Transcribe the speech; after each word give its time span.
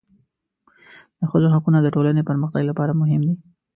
د 1.19 1.21
ښځو 1.31 1.47
حقونه 1.53 1.79
د 1.81 1.87
ټولنې 1.95 2.21
پرمختګ 2.29 2.63
لپاره 2.69 2.97
مهم 3.01 3.21
دي. 3.27 3.35